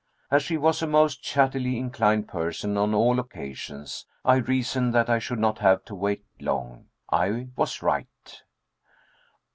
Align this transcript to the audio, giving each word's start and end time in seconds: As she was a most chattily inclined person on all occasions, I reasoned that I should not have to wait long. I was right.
As 0.31 0.41
she 0.41 0.57
was 0.57 0.81
a 0.81 0.87
most 0.87 1.21
chattily 1.21 1.77
inclined 1.77 2.27
person 2.27 2.75
on 2.75 2.95
all 2.95 3.19
occasions, 3.19 4.07
I 4.25 4.37
reasoned 4.37 4.95
that 4.95 5.11
I 5.11 5.19
should 5.19 5.37
not 5.37 5.59
have 5.59 5.85
to 5.85 5.93
wait 5.93 6.25
long. 6.39 6.87
I 7.11 7.49
was 7.55 7.83
right. 7.83 8.41